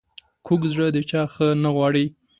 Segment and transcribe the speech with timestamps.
[0.45, 2.05] کوږ زړه د چا ښه نه غواړي